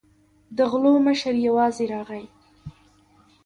[0.57, 2.23] د غلو مشر یوازې راغی.